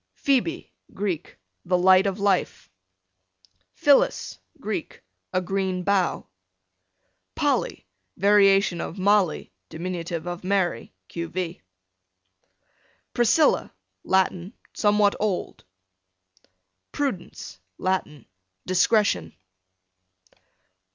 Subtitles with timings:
[0.15, 2.71] Phoebe, Greek, the light of life.
[3.75, 6.25] Phyllis, Greek, a green bough.
[7.35, 7.85] Polly,
[8.17, 9.85] variation of Molly, dim.
[10.25, 11.27] of Mary, q.
[11.27, 11.61] v.
[13.13, 13.71] Priscilla,
[14.03, 15.63] Latin, somewhat old.
[16.91, 18.25] Prudence, Latin,
[18.65, 19.35] discretion.